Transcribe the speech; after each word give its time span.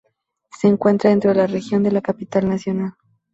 Se 0.59 0.67
encuentra 0.67 1.11
dentro 1.11 1.29
de 1.29 1.35
la 1.37 1.45
Región 1.45 1.83
de 1.83 1.91
la 1.91 2.01
Capital 2.01 2.49
Nacional. 2.49 2.95